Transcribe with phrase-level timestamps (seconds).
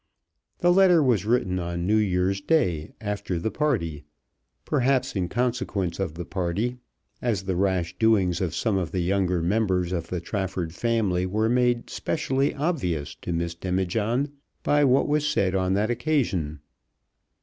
[0.61, 4.03] The letter was written on New Year's Day, after the party,
[4.65, 6.77] perhaps in consequence of the party,
[7.21, 11.49] as the rash doings of some of the younger members of the Trafford family were
[11.49, 14.31] made specially obvious to Miss Demijohn
[14.63, 16.61] by what was said on that occasion.